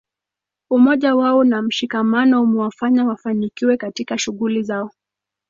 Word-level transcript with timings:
Umoja 0.69 1.15
wao 1.15 1.43
na 1.43 1.61
mshikamano 1.61 2.43
umewafanya 2.43 3.05
wafanikiwe 3.05 3.77
katika 3.77 4.17
shughuli 4.17 4.63
zao 4.63 4.91